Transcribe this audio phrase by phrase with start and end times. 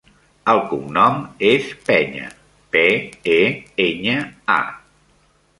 [0.53, 1.19] El cognom
[1.49, 2.31] és Peña:
[2.77, 2.83] pe,
[3.37, 3.39] e,
[3.89, 4.19] enya,
[4.59, 4.61] a.